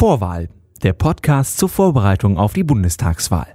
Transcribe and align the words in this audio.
Vorwahl, 0.00 0.48
der 0.82 0.94
Podcast 0.94 1.58
zur 1.58 1.68
Vorbereitung 1.68 2.38
auf 2.38 2.54
die 2.54 2.64
Bundestagswahl. 2.64 3.54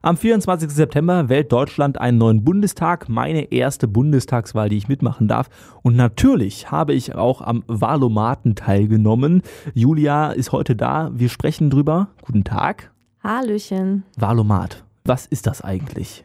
Am 0.00 0.16
24. 0.16 0.70
September 0.70 1.28
wählt 1.28 1.50
Deutschland 1.50 2.00
einen 2.00 2.18
neuen 2.18 2.44
Bundestag, 2.44 3.08
meine 3.08 3.50
erste 3.50 3.88
Bundestagswahl, 3.88 4.68
die 4.68 4.76
ich 4.76 4.86
mitmachen 4.86 5.26
darf. 5.26 5.48
Und 5.82 5.96
natürlich 5.96 6.70
habe 6.70 6.94
ich 6.94 7.16
auch 7.16 7.40
am 7.40 7.64
Wahlomaten 7.66 8.54
teilgenommen. 8.54 9.42
Julia 9.74 10.30
ist 10.30 10.52
heute 10.52 10.76
da. 10.76 11.10
Wir 11.12 11.28
sprechen 11.28 11.68
drüber. 11.68 12.10
Guten 12.22 12.44
Tag. 12.44 12.92
Hallöchen. 13.24 14.04
Wahlomat. 14.16 14.84
Was 15.04 15.26
ist 15.26 15.48
das 15.48 15.62
eigentlich? 15.62 16.24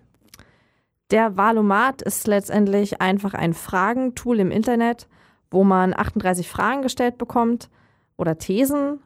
Der 1.09 1.35
Wahlomat 1.35 2.03
ist 2.03 2.27
letztendlich 2.27 3.01
einfach 3.01 3.33
ein 3.33 3.55
Fragentool 3.55 4.39
im 4.39 4.51
Internet, 4.51 5.07
wo 5.49 5.63
man 5.63 5.95
38 5.95 6.47
Fragen 6.47 6.83
gestellt 6.83 7.17
bekommt 7.17 7.71
oder 8.17 8.38
Thesen 8.38 8.99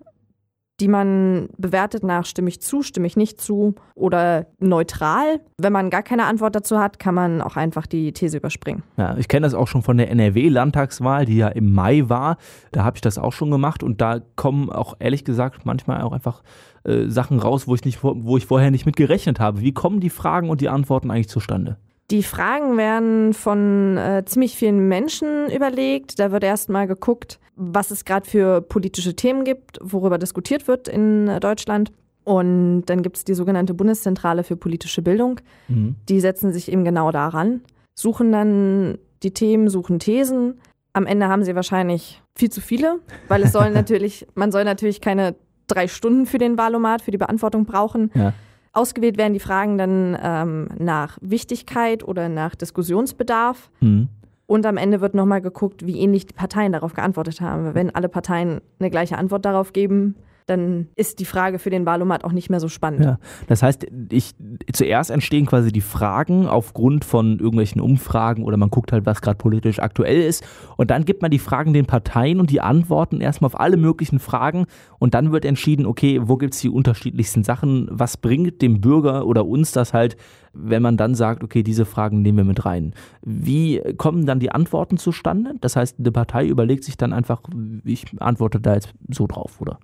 die 0.80 0.88
man 0.88 1.48
bewertet 1.58 2.04
nach 2.04 2.26
stimme 2.26 2.50
ich 2.50 2.62
zu, 2.62 2.82
stimme 2.82 3.08
ich 3.08 3.16
nicht 3.16 3.40
zu 3.40 3.76
oder 3.96 4.48
neutral. 4.60 5.40
Wenn 5.58 5.72
man 5.72 5.90
gar 5.90 6.04
keine 6.04 6.26
Antwort 6.26 6.56
dazu 6.56 6.80
hat, 6.80 7.00
kann 7.00 7.16
man 7.16 7.42
auch 7.42 7.56
einfach 7.56 7.88
die 7.88 8.12
These 8.12 8.38
überspringen. 8.38 8.84
Ja, 8.98 9.16
ich 9.18 9.28
kenne 9.28 9.46
das 9.46 9.54
auch 9.54 9.68
schon 9.68 9.84
von 9.84 9.98
der 9.98 10.12
NRW-Landtagswahl, 10.12 11.26
die 11.26 11.38
ja 11.38 11.48
im 11.48 11.74
Mai 11.74 12.04
war. 12.08 12.38
Da 12.72 12.84
habe 12.84 12.98
ich 12.98 13.02
das 13.02 13.18
auch 13.18 13.34
schon 13.34 13.52
gemacht 13.52 13.84
und 13.84 14.02
da 14.02 14.20
kommen 14.36 14.70
auch 14.70 14.96
ehrlich 15.00 15.24
gesagt 15.24 15.66
manchmal 15.66 16.02
auch 16.02 16.12
einfach 16.12 16.44
äh, 16.84 17.08
Sachen 17.08 17.40
raus, 17.40 17.68
wo 17.68 17.76
ich, 17.76 17.86
nicht, 17.86 18.04
wo 18.04 18.38
ich 18.38 18.46
vorher 18.46 18.72
nicht 18.72 18.86
mit 18.86 18.98
gerechnet 18.98 19.40
habe. 19.40 19.62
Wie 19.62 19.74
kommen 19.74 20.02
die 20.02 20.10
Fragen 20.10 20.50
und 20.50 20.62
die 20.62 20.70
Antworten 20.70 21.10
eigentlich 21.10 21.30
zustande? 21.30 21.78
Die 22.12 22.24
Fragen 22.24 22.78
werden 22.78 23.34
von 23.34 23.98
äh, 23.98 24.24
ziemlich 24.26 24.56
vielen 24.56 24.88
Menschen 24.88 25.50
überlegt. 25.50 26.20
Da 26.20 26.32
wird 26.32 26.44
erstmal 26.44 26.86
geguckt, 26.86 27.40
was 27.56 27.90
es 27.90 28.06
gerade 28.06 28.30
für 28.30 28.62
politische 28.62 29.16
Themen 29.16 29.44
gibt, 29.44 29.80
worüber 29.82 30.18
diskutiert 30.18 30.68
wird 30.68 30.88
in 30.88 31.28
äh, 31.28 31.40
Deutschland. 31.40 31.92
Und 32.24 32.86
dann 32.86 33.02
gibt 33.02 33.18
es 33.18 33.24
die 33.24 33.34
sogenannte 33.34 33.74
Bundeszentrale 33.74 34.44
für 34.44 34.56
politische 34.56 35.02
Bildung. 35.02 35.40
Mhm. 35.68 35.96
Die 36.10 36.20
setzen 36.20 36.54
sich 36.54 36.72
eben 36.72 36.84
genau 36.84 37.12
daran, 37.12 37.62
suchen 37.96 38.32
dann 38.32 38.98
die 39.24 39.32
Themen, 39.32 39.70
suchen 39.70 40.00
Thesen. 40.00 40.60
Am 40.94 41.06
Ende 41.06 41.28
haben 41.28 41.44
sie 41.44 41.56
wahrscheinlich 41.56 42.22
viel 42.36 42.50
zu 42.52 42.62
viele, 42.62 43.00
weil 43.28 43.44
es 43.44 43.52
soll 43.52 43.70
natürlich, 43.72 44.28
man 44.36 44.52
soll 44.52 44.64
natürlich 44.64 45.02
keine 45.02 45.36
drei 45.68 45.88
Stunden 45.88 46.26
für 46.26 46.38
den 46.38 46.58
Wahlomat, 46.58 47.02
für 47.02 47.12
die 47.12 47.18
Beantwortung 47.18 47.66
brauchen. 47.66 48.12
Ja. 48.14 48.34
Ausgewählt 48.76 49.18
werden 49.18 49.34
die 49.34 49.40
Fragen 49.40 49.78
dann 49.78 50.18
ähm, 50.22 50.68
nach 50.78 51.18
Wichtigkeit 51.22 52.04
oder 52.04 52.28
nach 52.28 52.56
Diskussionsbedarf. 52.56 53.70
Mhm. 53.80 54.10
Und 54.48 54.66
am 54.66 54.78
Ende 54.78 55.02
wird 55.02 55.16
nochmal 55.16 55.42
geguckt, 55.42 55.88
wie 55.88 56.00
ähnlich 56.00 56.28
die 56.28 56.34
Parteien 56.34 56.74
darauf 56.74 56.94
geantwortet 56.94 57.42
haben. 57.42 57.74
Wenn 57.74 57.96
alle 57.96 58.10
Parteien 58.10 58.60
eine 58.80 58.92
gleiche 58.92 59.18
Antwort 59.18 59.46
darauf 59.46 59.74
geben, 59.74 60.16
dann 60.46 60.90
ist 60.96 61.20
die 61.20 61.26
Frage 61.26 61.58
für 61.58 61.70
den 61.70 61.86
Wahlomat 61.86 62.24
auch 62.24 62.32
nicht 62.32 62.50
mehr 62.50 62.60
so 62.60 62.68
spannend. 62.68 63.04
Ja, 63.04 63.20
das 63.48 63.64
heißt, 63.64 63.88
ich, 64.12 64.36
zuerst 64.72 65.10
entstehen 65.10 65.46
quasi 65.48 65.72
die 65.72 65.82
Fragen 65.82 66.48
aufgrund 66.48 67.04
von 67.04 67.40
irgendwelchen 67.40 67.82
Umfragen 67.82 68.44
oder 68.44 68.56
man 68.58 68.70
guckt 68.70 68.92
halt, 68.92 69.06
was 69.06 69.22
gerade 69.22 69.38
politisch 69.38 69.80
aktuell 69.80 70.22
ist. 70.22 70.44
Und 70.78 70.92
dann 70.92 71.06
gibt 71.06 71.22
man 71.22 71.32
die 71.32 71.40
Fragen 71.40 71.74
den 71.74 71.88
Parteien 71.88 72.40
und 72.40 72.52
die 72.52 72.62
Antworten 72.62 73.22
erstmal 73.22 73.48
auf 73.48 73.60
alle 73.60 73.78
möglichen 73.78 74.20
Fragen. 74.20 74.66
Und 75.00 75.16
dann 75.16 75.32
wird 75.32 75.46
entschieden, 75.46 75.86
okay, 75.86 76.20
wo 76.24 76.38
gibt 76.38 76.54
es 76.54 76.62
die 76.62 76.70
unterschiedlichsten 76.70 77.44
Sachen? 77.44 77.88
Was 77.90 78.18
bringt 78.18 78.62
dem 78.62 78.82
Bürger 78.82 79.26
oder 79.26 79.46
uns 79.48 79.72
das 79.72 79.94
halt, 79.94 80.16
wenn 80.54 80.84
man 80.84 80.96
dann 80.96 81.16
sagt, 81.16 81.44
okay, 81.44 81.64
diese 81.64 81.86
Fragen 81.86 82.22
nehmen 82.22 82.38
wir 82.38 82.46
mit 82.46 82.66
rein? 82.66 82.94
Wie 83.24 83.82
kommen 83.98 84.28
dann 84.28 84.40
die 84.40 84.52
Antworten 84.52 84.98
zustande? 84.98 85.56
Das 85.60 85.76
heißt, 85.76 85.98
eine 86.00 86.12
Partei 86.12 86.46
überlegt 86.46 86.84
sich 86.84 86.98
dann 86.98 87.14
einfach, 87.14 87.42
ich 87.84 88.06
antworte 88.20 88.60
da 88.60 88.76
jetzt 88.76 88.94
so 89.10 89.26
drauf, 89.26 89.60
oder? 89.60 89.80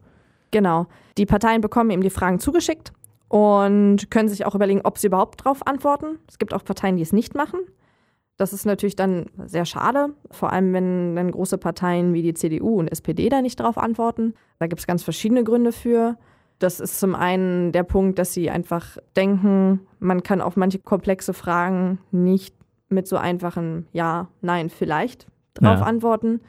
Genau. 0.52 0.88
Die 1.18 1.26
Parteien 1.26 1.62
bekommen 1.62 1.90
eben 1.90 2.04
die 2.04 2.10
Fragen 2.10 2.40
zugeschickt 2.40 2.92
und 3.30 4.12
können 4.12 4.30
sich 4.30 4.46
auch 4.46 4.56
überlegen, 4.56 4.82
ob 4.84 4.98
sie 4.98 5.08
überhaupt 5.08 5.42
darauf 5.42 5.66
antworten. 5.66 6.20
Es 6.28 6.38
gibt 6.38 6.54
auch 6.54 6.64
Parteien, 6.64 6.98
die 6.98 7.04
es 7.04 7.14
nicht 7.14 7.34
machen. 7.34 7.60
Das 8.38 8.54
ist 8.54 8.66
natürlich 8.66 8.96
dann 8.96 9.28
sehr 9.46 9.66
schade, 9.66 10.10
vor 10.32 10.52
allem 10.52 10.74
wenn 10.74 11.16
dann 11.16 11.32
große 11.32 11.58
Parteien 11.58 12.14
wie 12.14 12.24
die 12.24 12.34
CDU 12.34 12.80
und 12.80 12.88
SPD 12.88 13.30
da 13.30 13.42
nicht 13.42 13.60
darauf 13.60 13.78
antworten. 13.78 14.34
Da 14.60 14.68
gibt 14.68 14.80
es 14.80 14.88
ganz 14.88 15.04
verschiedene 15.04 15.44
Gründe 15.44 15.72
für. 15.72 16.18
Das 16.60 16.80
ist 16.80 17.00
zum 17.00 17.16
einen 17.16 17.72
der 17.72 17.84
Punkt, 17.84 18.20
dass 18.20 18.34
sie 18.34 18.50
einfach 18.50 18.98
denken, 19.16 19.82
man 20.00 20.24
kann 20.24 20.42
auf 20.42 20.58
manche 20.58 20.80
komplexe 20.80 21.34
Fragen 21.34 22.00
nicht 22.12 22.56
mit 22.90 23.08
so 23.08 23.18
einfachen 23.18 23.88
Ja, 23.94 24.28
Nein, 24.42 24.70
vielleicht 24.70 25.28
drauf 25.54 25.80
ja. 25.80 25.86
antworten 25.86 26.42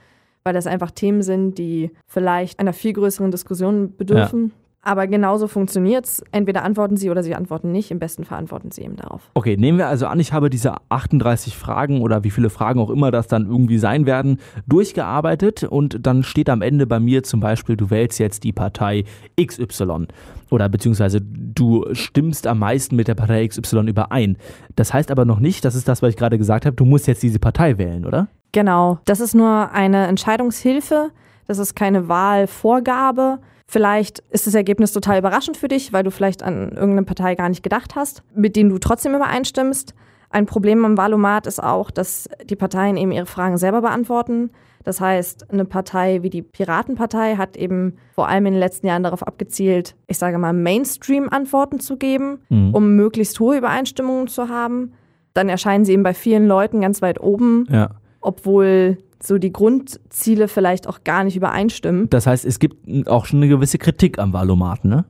weil 0.45 0.55
das 0.55 0.67
einfach 0.67 0.91
Themen 0.91 1.23
sind, 1.23 1.59
die 1.59 1.91
vielleicht 2.07 2.61
einer 2.61 2.73
viel 2.73 2.93
größeren 2.93 3.31
Diskussion 3.31 3.95
bedürfen. 3.97 4.47
Ja. 4.47 4.63
Aber 4.85 5.07
genauso 5.07 5.47
funktioniert 5.47 6.07
es. 6.07 6.25
Entweder 6.33 6.65
antworten 6.65 6.97
sie 6.97 7.09
oder 7.09 7.23
sie 7.23 7.37
antworten 7.37 7.71
nicht. 7.71 7.93
Im 7.93 8.01
besten 8.01 8.25
Fall 8.25 8.39
antworten 8.39 8.73
sie 8.73 8.83
eben 8.83 8.97
darauf. 8.97 9.31
Okay, 9.35 9.57
nehmen 9.57 9.79
wir 9.79 9.87
also 9.87 10.07
an, 10.07 10.19
ich 10.19 10.33
habe 10.33 10.51
diese 10.51 10.75
38 10.89 11.57
Fragen 11.57 12.01
oder 12.01 12.25
wie 12.25 12.31
viele 12.31 12.51
Fragen 12.51 12.81
auch 12.81 12.91
immer 12.91 13.13
das 13.13 13.29
dann 13.29 13.47
irgendwie 13.47 13.79
sein 13.79 14.07
werden, 14.07 14.41
durchgearbeitet 14.67 15.63
und 15.63 16.05
dann 16.05 16.25
steht 16.25 16.51
am 16.51 16.63
Ende 16.63 16.89
bei 16.89 16.99
mir 16.99 17.23
zum 17.23 17.39
Beispiel, 17.39 17.77
du 17.77 17.91
wählst 17.91 18.19
jetzt 18.19 18.43
die 18.43 18.53
Partei 18.53 19.05
XY 19.41 20.09
oder 20.51 20.69
beziehungsweise 20.69 21.21
du 21.21 21.87
stimmst 21.93 22.49
am 22.49 22.59
meisten 22.59 22.97
mit 22.97 23.07
der 23.07 23.15
Partei 23.15 23.47
XY 23.47 23.89
überein. 23.89 24.37
Das 24.75 24.93
heißt 24.93 25.13
aber 25.13 25.25
noch 25.25 25.39
nicht, 25.39 25.65
das 25.65 25.77
ist 25.77 25.87
das, 25.87 26.03
was 26.03 26.11
ich 26.11 26.17
gerade 26.17 26.39
gesagt 26.39 26.67
habe, 26.67 26.75
du 26.75 26.85
musst 26.85 27.07
jetzt 27.07 27.23
diese 27.23 27.39
Partei 27.39 27.79
wählen, 27.79 28.05
oder? 28.05 28.27
Genau, 28.53 28.99
das 29.07 29.21
ist 29.21 29.35
nur 29.35 29.73
eine 29.73 30.07
Entscheidungshilfe, 30.07 31.11
das 31.47 31.59
ist 31.59 31.75
keine 31.75 32.09
Wahlvorgabe. 32.09 33.41
Vielleicht 33.67 34.19
ist 34.31 34.47
das 34.47 34.55
Ergebnis 34.55 34.93
total 34.93 35.19
überraschend 35.19 35.57
für 35.57 35.69
dich, 35.69 35.95
weil 35.95 36.05
du 36.05 36.11
vielleicht 36.11 36.43
an 36.43 36.73
irgendeine 36.73 37.05
Partei 37.05 37.35
gar 37.35 37.49
nicht 37.49 37.63
gedacht 37.63 37.97
hast, 37.97 38.23
mit 38.35 38.55
denen 38.55 38.69
du 38.69 38.79
trotzdem 38.79 39.15
übereinstimmst. 39.15 39.95
Ein 40.29 40.45
Problem 40.45 40.85
am 40.85 40.99
Wahlomat 40.99 41.47
ist 41.47 41.63
auch, 41.63 41.91
dass 41.91 42.29
die 42.45 42.57
Parteien 42.57 42.99
eben 42.99 43.13
ihre 43.13 43.27
Fragen 43.27 43.57
selber 43.57 43.81
beantworten. 43.81 44.51
Das 44.85 45.01
heißt, 45.01 45.51
eine 45.51 45.65
Partei 45.65 46.23
wie 46.23 46.31
die 46.31 46.43
Piratenpartei 46.43 47.37
hat 47.37 47.57
eben 47.57 47.97
vor 48.15 48.29
allem 48.29 48.47
in 48.47 48.55
den 48.55 48.61
letzten 48.61 48.89
Jahren 48.89 49.05
darauf 49.05 49.27
abgezielt, 49.27 49.95
ich 50.07 50.19
sage 50.19 50.39
mal, 50.39 50.53
Mainstream-Antworten 50.53 51.81
zu 51.81 51.97
geben, 51.97 52.41
mhm. 52.51 52.75
um 52.75 52.97
möglichst 52.97 53.39
hohe 53.41 53.57
Übereinstimmungen 53.57 54.29
zu 54.29 54.49
haben. 54.49 54.93
Dann 55.35 55.49
erscheinen 55.49 55.85
sie 55.85 55.93
eben 55.93 56.03
bei 56.03 56.15
vielen 56.15 56.47
Leuten 56.47 56.81
ganz 56.81 57.01
weit 57.01 57.21
oben. 57.21 57.67
Ja 57.71 57.91
obwohl 58.23 58.99
so 59.23 59.39
die 59.39 59.53
Grundziele 59.53 60.49
vielleicht 60.49 60.89
auch 60.89 61.05
gar 61.05 61.25
nicht 61.25 61.37
übereinstimmen. 61.37 62.09
Das 62.11 62.27
heißt, 62.27 62.45
es 62.45 62.59
gibt 62.59 63.09
auch 63.09 63.27
schon 63.27 63.39
eine 63.39 63.49
gewisse 63.49 63.79
Kritik 63.79 64.19
am 64.19 64.33
Wahlomaten, 64.33 64.89
ne? 64.89 65.05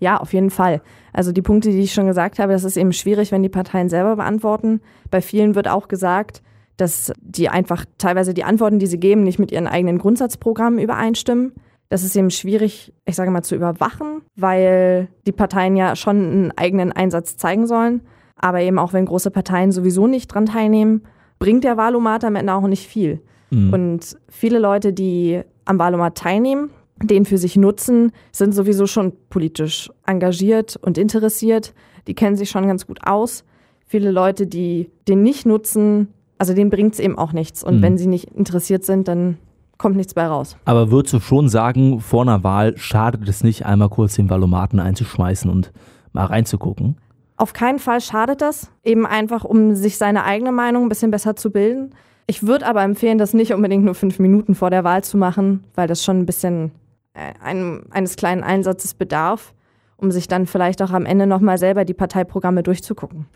Ja, 0.00 0.16
auf 0.16 0.32
jeden 0.32 0.50
Fall. 0.50 0.82
Also 1.12 1.30
die 1.30 1.42
Punkte, 1.42 1.70
die 1.70 1.78
ich 1.78 1.92
schon 1.92 2.08
gesagt 2.08 2.40
habe, 2.40 2.52
das 2.52 2.64
ist 2.64 2.76
eben 2.76 2.92
schwierig, 2.92 3.30
wenn 3.30 3.44
die 3.44 3.48
Parteien 3.48 3.88
selber 3.88 4.16
beantworten. 4.16 4.80
Bei 5.12 5.20
vielen 5.20 5.54
wird 5.54 5.68
auch 5.68 5.86
gesagt, 5.86 6.42
dass 6.76 7.12
die 7.20 7.48
einfach 7.48 7.84
teilweise 7.98 8.34
die 8.34 8.42
Antworten, 8.42 8.80
die 8.80 8.86
sie 8.86 8.98
geben, 8.98 9.22
nicht 9.22 9.38
mit 9.38 9.52
ihren 9.52 9.68
eigenen 9.68 9.98
Grundsatzprogrammen 9.98 10.80
übereinstimmen. 10.80 11.52
Das 11.88 12.02
ist 12.02 12.16
eben 12.16 12.30
schwierig, 12.30 12.92
ich 13.04 13.14
sage 13.14 13.30
mal, 13.30 13.42
zu 13.42 13.54
überwachen, 13.54 14.22
weil 14.34 15.06
die 15.26 15.32
Parteien 15.32 15.76
ja 15.76 15.94
schon 15.94 16.16
einen 16.16 16.52
eigenen 16.56 16.90
Einsatz 16.90 17.36
zeigen 17.36 17.68
sollen. 17.68 18.00
Aber 18.34 18.60
eben 18.60 18.80
auch 18.80 18.92
wenn 18.92 19.06
große 19.06 19.30
Parteien 19.30 19.70
sowieso 19.70 20.08
nicht 20.08 20.26
dran 20.26 20.46
teilnehmen 20.46 21.02
bringt 21.42 21.64
der 21.64 21.76
Wahlomat 21.76 22.24
am 22.24 22.36
Ende 22.36 22.54
auch 22.54 22.68
nicht 22.68 22.86
viel. 22.86 23.20
Mhm. 23.50 23.72
Und 23.72 24.16
viele 24.28 24.60
Leute, 24.60 24.92
die 24.92 25.40
am 25.64 25.78
Wahlomat 25.78 26.16
teilnehmen, 26.16 26.70
den 27.02 27.24
für 27.24 27.36
sich 27.36 27.56
nutzen, 27.56 28.12
sind 28.30 28.54
sowieso 28.54 28.86
schon 28.86 29.12
politisch 29.28 29.90
engagiert 30.06 30.76
und 30.80 30.98
interessiert. 30.98 31.74
Die 32.06 32.14
kennen 32.14 32.36
sich 32.36 32.50
schon 32.50 32.68
ganz 32.68 32.86
gut 32.86 33.00
aus. 33.04 33.44
Viele 33.84 34.12
Leute, 34.12 34.46
die 34.46 34.88
den 35.08 35.24
nicht 35.24 35.44
nutzen, 35.44 36.08
also 36.38 36.54
denen 36.54 36.70
bringt 36.70 36.94
es 36.94 37.00
eben 37.00 37.18
auch 37.18 37.32
nichts. 37.32 37.64
Und 37.64 37.78
mhm. 37.78 37.82
wenn 37.82 37.98
sie 37.98 38.06
nicht 38.06 38.30
interessiert 38.30 38.84
sind, 38.84 39.08
dann 39.08 39.36
kommt 39.78 39.96
nichts 39.96 40.14
bei 40.14 40.24
raus. 40.24 40.56
Aber 40.64 40.92
würdest 40.92 41.14
du 41.14 41.18
schon 41.18 41.48
sagen, 41.48 42.00
vor 42.00 42.22
einer 42.22 42.44
Wahl 42.44 42.78
schadet 42.78 43.28
es 43.28 43.42
nicht, 43.42 43.66
einmal 43.66 43.88
kurz 43.88 44.14
den 44.14 44.30
Valomaten 44.30 44.78
einzuschmeißen 44.78 45.50
und 45.50 45.72
mal 46.12 46.26
reinzugucken? 46.26 46.98
Auf 47.42 47.54
keinen 47.54 47.80
Fall 47.80 48.00
schadet 48.00 48.40
das, 48.40 48.70
eben 48.84 49.04
einfach, 49.04 49.42
um 49.42 49.74
sich 49.74 49.98
seine 49.98 50.22
eigene 50.22 50.52
Meinung 50.52 50.84
ein 50.84 50.88
bisschen 50.88 51.10
besser 51.10 51.34
zu 51.34 51.50
bilden. 51.50 51.90
Ich 52.28 52.46
würde 52.46 52.64
aber 52.64 52.84
empfehlen, 52.84 53.18
das 53.18 53.34
nicht 53.34 53.52
unbedingt 53.52 53.84
nur 53.84 53.96
fünf 53.96 54.20
Minuten 54.20 54.54
vor 54.54 54.70
der 54.70 54.84
Wahl 54.84 55.02
zu 55.02 55.16
machen, 55.16 55.64
weil 55.74 55.88
das 55.88 56.04
schon 56.04 56.20
ein 56.20 56.24
bisschen 56.24 56.70
äh, 57.14 57.32
einem, 57.42 57.86
eines 57.90 58.14
kleinen 58.14 58.44
Einsatzes 58.44 58.94
bedarf, 58.94 59.54
um 59.96 60.12
sich 60.12 60.28
dann 60.28 60.46
vielleicht 60.46 60.80
auch 60.82 60.92
am 60.92 61.04
Ende 61.04 61.26
nochmal 61.26 61.58
selber 61.58 61.84
die 61.84 61.94
Parteiprogramme 61.94 62.62
durchzugucken. 62.62 63.26